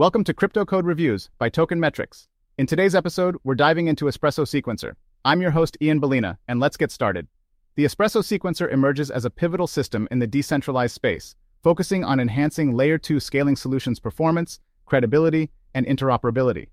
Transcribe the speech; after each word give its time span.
Welcome 0.00 0.24
to 0.24 0.32
Crypto 0.32 0.64
Code 0.64 0.86
Reviews 0.86 1.28
by 1.36 1.50
Token 1.50 1.78
Metrics. 1.78 2.26
In 2.56 2.66
today's 2.66 2.94
episode, 2.94 3.36
we're 3.44 3.54
diving 3.54 3.86
into 3.86 4.06
Espresso 4.06 4.46
Sequencer. 4.46 4.94
I'm 5.26 5.42
your 5.42 5.50
host, 5.50 5.76
Ian 5.82 6.00
Balina, 6.00 6.38
and 6.48 6.58
let's 6.58 6.78
get 6.78 6.90
started. 6.90 7.28
The 7.74 7.84
Espresso 7.84 8.22
Sequencer 8.22 8.72
emerges 8.72 9.10
as 9.10 9.26
a 9.26 9.30
pivotal 9.30 9.66
system 9.66 10.08
in 10.10 10.18
the 10.18 10.26
decentralized 10.26 10.94
space, 10.94 11.34
focusing 11.62 12.02
on 12.02 12.18
enhancing 12.18 12.74
Layer 12.74 12.96
2 12.96 13.20
scaling 13.20 13.56
solutions 13.56 14.00
performance, 14.00 14.58
credibility, 14.86 15.50
and 15.74 15.84
interoperability. 15.84 16.68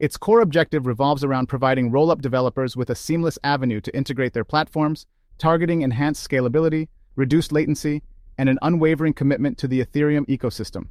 Its 0.00 0.16
core 0.16 0.40
objective 0.40 0.84
revolves 0.84 1.22
around 1.22 1.46
providing 1.46 1.92
roll-up 1.92 2.20
developers 2.20 2.76
with 2.76 2.90
a 2.90 2.96
seamless 2.96 3.38
avenue 3.44 3.80
to 3.80 3.96
integrate 3.96 4.32
their 4.32 4.42
platforms, 4.42 5.06
targeting 5.38 5.82
enhanced 5.82 6.28
scalability, 6.28 6.88
reduced 7.14 7.52
latency, 7.52 8.02
and 8.38 8.48
an 8.48 8.58
unwavering 8.60 9.12
commitment 9.12 9.56
to 9.56 9.68
the 9.68 9.84
Ethereum 9.84 10.26
ecosystem. 10.26 10.88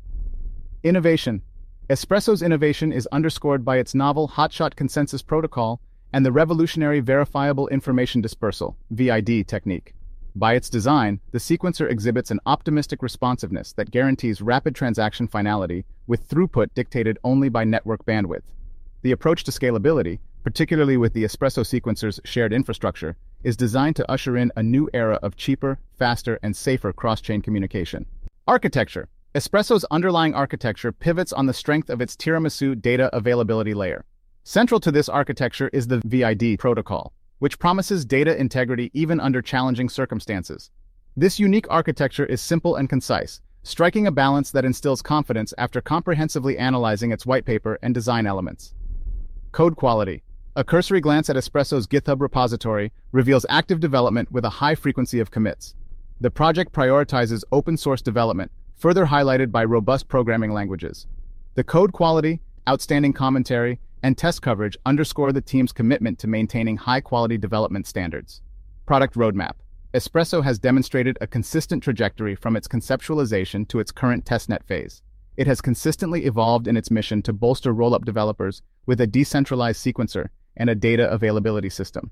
Innovation 0.83 1.41
Espresso's 1.89 2.41
innovation 2.41 2.93
is 2.93 3.07
underscored 3.11 3.65
by 3.65 3.77
its 3.77 3.93
novel 3.93 4.29
Hotshot 4.29 4.75
Consensus 4.75 5.21
Protocol 5.21 5.81
and 6.13 6.25
the 6.25 6.31
revolutionary 6.31 7.01
Verifiable 7.01 7.67
Information 7.67 8.21
Dispersal 8.21 8.77
VID 8.91 9.45
technique. 9.47 9.93
By 10.35 10.53
its 10.53 10.69
design, 10.69 11.19
the 11.31 11.39
sequencer 11.39 11.89
exhibits 11.89 12.31
an 12.31 12.39
optimistic 12.45 13.03
responsiveness 13.03 13.73
that 13.73 13.91
guarantees 13.91 14.41
rapid 14.41 14.73
transaction 14.73 15.27
finality 15.27 15.83
with 16.07 16.29
throughput 16.29 16.67
dictated 16.75 17.17
only 17.25 17.49
by 17.49 17.65
network 17.65 18.05
bandwidth. 18.05 18.43
The 19.01 19.11
approach 19.11 19.43
to 19.45 19.51
scalability, 19.51 20.19
particularly 20.43 20.95
with 20.95 21.11
the 21.13 21.25
Espresso 21.25 21.65
sequencer's 21.65 22.21
shared 22.23 22.53
infrastructure, 22.53 23.17
is 23.43 23.57
designed 23.57 23.97
to 23.97 24.09
usher 24.09 24.37
in 24.37 24.51
a 24.55 24.63
new 24.63 24.89
era 24.93 25.19
of 25.21 25.35
cheaper, 25.35 25.79
faster, 25.97 26.39
and 26.41 26.55
safer 26.55 26.93
cross-chain 26.93 27.41
communication. 27.41 28.05
Architecture 28.47 29.09
Espresso's 29.33 29.85
underlying 29.91 30.33
architecture 30.33 30.91
pivots 30.91 31.31
on 31.31 31.45
the 31.45 31.53
strength 31.53 31.89
of 31.89 32.01
its 32.01 32.17
tiramisu 32.17 32.81
data 32.81 33.09
availability 33.15 33.73
layer. 33.73 34.03
Central 34.43 34.77
to 34.81 34.91
this 34.91 35.07
architecture 35.07 35.69
is 35.71 35.87
the 35.87 36.01
VID 36.03 36.59
protocol, 36.59 37.13
which 37.39 37.57
promises 37.57 38.03
data 38.03 38.37
integrity 38.37 38.91
even 38.93 39.21
under 39.21 39.41
challenging 39.41 39.87
circumstances. 39.87 40.69
This 41.15 41.39
unique 41.39 41.65
architecture 41.69 42.25
is 42.25 42.41
simple 42.41 42.75
and 42.75 42.89
concise, 42.89 43.39
striking 43.63 44.05
a 44.05 44.11
balance 44.11 44.51
that 44.51 44.65
instills 44.65 45.01
confidence 45.01 45.53
after 45.57 45.79
comprehensively 45.79 46.57
analyzing 46.57 47.13
its 47.13 47.25
white 47.25 47.45
paper 47.45 47.79
and 47.81 47.93
design 47.93 48.27
elements. 48.27 48.73
Code 49.53 49.77
quality. 49.77 50.23
A 50.57 50.63
cursory 50.65 50.99
glance 50.99 51.29
at 51.29 51.37
Espresso's 51.37 51.87
GitHub 51.87 52.19
repository 52.19 52.91
reveals 53.13 53.45
active 53.47 53.79
development 53.79 54.29
with 54.29 54.43
a 54.43 54.49
high 54.49 54.75
frequency 54.75 55.21
of 55.21 55.31
commits. 55.31 55.73
The 56.19 56.29
project 56.29 56.73
prioritizes 56.73 57.45
open 57.53 57.77
source 57.77 58.01
development, 58.01 58.51
further 58.81 59.05
highlighted 59.05 59.51
by 59.51 59.63
robust 59.63 60.07
programming 60.07 60.51
languages. 60.51 61.05
The 61.53 61.63
code 61.63 61.93
quality, 61.93 62.41
outstanding 62.67 63.13
commentary, 63.13 63.79
and 64.01 64.17
test 64.17 64.41
coverage 64.41 64.75
underscore 64.87 65.31
the 65.31 65.39
team's 65.39 65.71
commitment 65.71 66.17
to 66.17 66.27
maintaining 66.27 66.77
high-quality 66.77 67.37
development 67.37 67.85
standards. 67.85 68.41
Product 68.87 69.13
Roadmap 69.13 69.53
Espresso 69.93 70.43
has 70.43 70.57
demonstrated 70.57 71.15
a 71.21 71.27
consistent 71.27 71.83
trajectory 71.83 72.33
from 72.33 72.55
its 72.55 72.67
conceptualization 72.67 73.67
to 73.67 73.79
its 73.79 73.91
current 73.91 74.25
testnet 74.25 74.63
phase. 74.63 75.03
It 75.37 75.45
has 75.45 75.61
consistently 75.61 76.25
evolved 76.25 76.67
in 76.67 76.75
its 76.75 76.89
mission 76.89 77.21
to 77.21 77.33
bolster 77.33 77.75
rollup 77.75 78.03
developers 78.03 78.63
with 78.87 78.99
a 78.99 79.05
decentralized 79.05 79.79
sequencer 79.79 80.29
and 80.57 80.71
a 80.71 80.75
data 80.75 81.07
availability 81.11 81.69
system. 81.69 82.09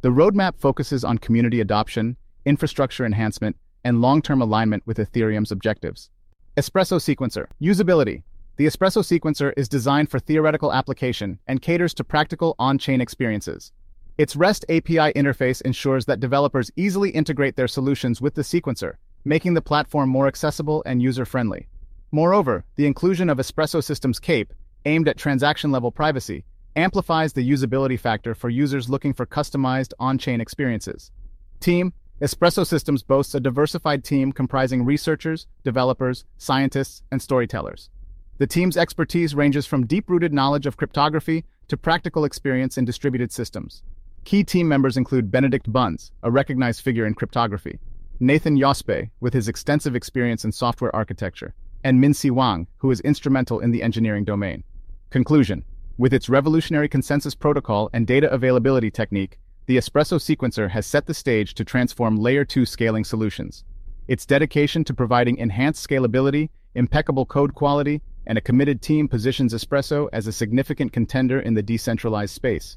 The 0.00 0.08
roadmap 0.08 0.58
focuses 0.58 1.04
on 1.04 1.18
community 1.18 1.60
adoption, 1.60 2.16
infrastructure 2.44 3.06
enhancement, 3.06 3.56
and 3.84 4.00
long-term 4.00 4.40
alignment 4.40 4.82
with 4.86 4.98
Ethereum's 4.98 5.52
objectives. 5.52 6.10
Espresso 6.56 6.98
Sequencer 6.98 7.46
Usability 7.62 8.22
The 8.56 8.66
Espresso 8.66 9.02
Sequencer 9.02 9.52
is 9.56 9.68
designed 9.68 10.10
for 10.10 10.18
theoretical 10.18 10.72
application 10.72 11.38
and 11.46 11.62
caters 11.62 11.94
to 11.94 12.04
practical 12.04 12.54
on-chain 12.58 13.00
experiences. 13.00 13.72
Its 14.16 14.36
REST 14.36 14.64
API 14.68 15.12
interface 15.14 15.60
ensures 15.62 16.04
that 16.06 16.20
developers 16.20 16.70
easily 16.76 17.10
integrate 17.10 17.56
their 17.56 17.66
solutions 17.66 18.20
with 18.20 18.34
the 18.34 18.42
sequencer, 18.42 18.94
making 19.24 19.54
the 19.54 19.62
platform 19.62 20.08
more 20.08 20.28
accessible 20.28 20.82
and 20.86 21.02
user-friendly. 21.02 21.66
Moreover, 22.12 22.64
the 22.76 22.86
inclusion 22.86 23.28
of 23.28 23.38
Espresso 23.38 23.82
Systems 23.82 24.20
CAPE, 24.20 24.52
aimed 24.84 25.08
at 25.08 25.18
transaction-level 25.18 25.90
privacy, 25.90 26.44
amplifies 26.76 27.32
the 27.32 27.50
usability 27.50 27.98
factor 27.98 28.34
for 28.36 28.50
users 28.50 28.88
looking 28.88 29.12
for 29.12 29.26
customized 29.26 29.92
on-chain 29.98 30.40
experiences. 30.40 31.10
Team, 31.58 31.92
Espresso 32.24 32.66
Systems 32.66 33.02
boasts 33.02 33.34
a 33.34 33.40
diversified 33.40 34.02
team 34.02 34.32
comprising 34.32 34.82
researchers, 34.82 35.46
developers, 35.62 36.24
scientists, 36.38 37.02
and 37.12 37.20
storytellers. 37.20 37.90
The 38.38 38.46
team's 38.46 38.78
expertise 38.78 39.34
ranges 39.34 39.66
from 39.66 39.86
deep-rooted 39.86 40.32
knowledge 40.32 40.64
of 40.64 40.78
cryptography 40.78 41.44
to 41.68 41.76
practical 41.76 42.24
experience 42.24 42.78
in 42.78 42.86
distributed 42.86 43.30
systems. 43.30 43.82
Key 44.24 44.42
team 44.42 44.66
members 44.66 44.96
include 44.96 45.30
Benedikt 45.30 45.70
Bünz, 45.70 46.12
a 46.22 46.30
recognized 46.30 46.80
figure 46.80 47.04
in 47.04 47.12
cryptography, 47.12 47.78
Nathan 48.20 48.56
Yospe, 48.56 49.10
with 49.20 49.34
his 49.34 49.46
extensive 49.46 49.94
experience 49.94 50.46
in 50.46 50.52
software 50.52 50.96
architecture, 50.96 51.52
and 51.84 52.00
Min-Si 52.00 52.30
Wang, 52.30 52.66
who 52.78 52.90
is 52.90 53.00
instrumental 53.00 53.60
in 53.60 53.70
the 53.70 53.82
engineering 53.82 54.24
domain. 54.24 54.64
Conclusion. 55.10 55.62
With 55.98 56.14
its 56.14 56.30
revolutionary 56.30 56.88
consensus 56.88 57.34
protocol 57.34 57.90
and 57.92 58.06
data 58.06 58.32
availability 58.32 58.90
technique, 58.90 59.38
the 59.66 59.78
Espresso 59.78 60.18
sequencer 60.18 60.68
has 60.70 60.86
set 60.86 61.06
the 61.06 61.14
stage 61.14 61.54
to 61.54 61.64
transform 61.64 62.16
Layer 62.16 62.44
2 62.44 62.66
scaling 62.66 63.04
solutions. 63.04 63.64
Its 64.08 64.26
dedication 64.26 64.84
to 64.84 64.92
providing 64.92 65.38
enhanced 65.38 65.88
scalability, 65.88 66.50
impeccable 66.74 67.24
code 67.24 67.54
quality, 67.54 68.02
and 68.26 68.36
a 68.36 68.42
committed 68.42 68.82
team 68.82 69.08
positions 69.08 69.54
Espresso 69.54 70.08
as 70.12 70.26
a 70.26 70.32
significant 70.32 70.92
contender 70.92 71.40
in 71.40 71.54
the 71.54 71.62
decentralized 71.62 72.34
space. 72.34 72.76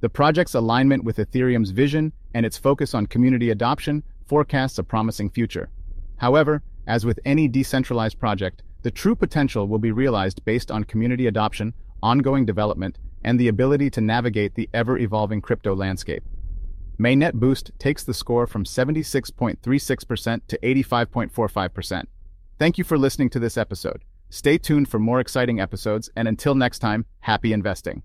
The 0.00 0.08
project's 0.10 0.54
alignment 0.54 1.04
with 1.04 1.16
Ethereum's 1.16 1.70
vision 1.70 2.12
and 2.34 2.44
its 2.44 2.58
focus 2.58 2.94
on 2.94 3.06
community 3.06 3.50
adoption 3.50 4.02
forecasts 4.26 4.78
a 4.78 4.84
promising 4.84 5.30
future. 5.30 5.70
However, 6.18 6.62
as 6.86 7.06
with 7.06 7.20
any 7.24 7.48
decentralized 7.48 8.18
project, 8.18 8.62
the 8.82 8.90
true 8.90 9.16
potential 9.16 9.66
will 9.66 9.78
be 9.78 9.92
realized 9.92 10.44
based 10.44 10.70
on 10.70 10.84
community 10.84 11.26
adoption, 11.26 11.72
ongoing 12.02 12.44
development, 12.44 12.98
and 13.22 13.38
the 13.38 13.48
ability 13.48 13.90
to 13.90 14.00
navigate 14.00 14.54
the 14.54 14.68
ever-evolving 14.72 15.40
crypto 15.40 15.74
landscape. 15.74 16.22
Mainnet 16.98 17.34
Boost 17.34 17.70
takes 17.78 18.02
the 18.02 18.14
score 18.14 18.46
from 18.46 18.64
76.36% 18.64 20.40
to 20.48 20.58
85.45%. 20.58 22.04
Thank 22.58 22.78
you 22.78 22.84
for 22.84 22.98
listening 22.98 23.30
to 23.30 23.38
this 23.38 23.56
episode. 23.56 24.02
Stay 24.30 24.58
tuned 24.58 24.88
for 24.88 24.98
more 24.98 25.20
exciting 25.20 25.60
episodes, 25.60 26.10
and 26.16 26.26
until 26.26 26.54
next 26.54 26.80
time, 26.80 27.06
happy 27.20 27.52
investing. 27.52 28.02